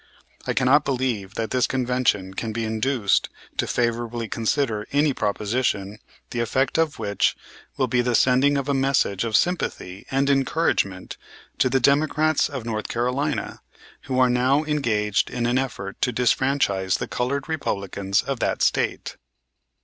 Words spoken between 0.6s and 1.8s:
believe that this